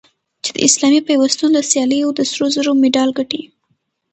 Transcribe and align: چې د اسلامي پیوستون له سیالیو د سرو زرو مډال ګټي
چې 0.43 0.49
د 0.55 0.57
اسلامي 0.67 1.01
پیوستون 1.07 1.49
له 1.57 1.61
سیالیو 1.71 2.09
د 2.15 2.19
سرو 2.31 2.47
زرو 2.55 2.71
مډال 2.81 3.09
ګټي 3.17 3.41